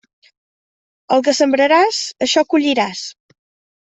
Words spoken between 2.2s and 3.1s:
això colliràs.